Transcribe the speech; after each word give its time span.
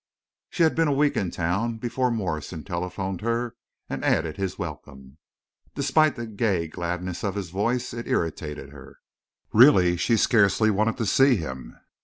She 0.49 0.63
had 0.63 0.73
been 0.73 0.87
a 0.87 0.91
week 0.93 1.15
in 1.15 1.29
town 1.29 1.77
before 1.77 2.09
Morrison 2.09 2.63
telephoned 2.63 3.21
her 3.21 3.55
and 3.87 4.03
added 4.03 4.35
his 4.35 4.57
welcome. 4.57 5.19
Despite 5.75 6.15
the 6.15 6.25
gay 6.25 6.67
gladness 6.67 7.23
of 7.23 7.35
his 7.35 7.51
voice, 7.51 7.93
it 7.93 8.07
irritated 8.07 8.69
her. 8.71 8.97
Really, 9.53 9.97
she 9.97 10.17
scarcely 10.17 10.71
wanted 10.71 10.97
to 10.97 11.05
see 11.05 11.35
him. 11.35 11.77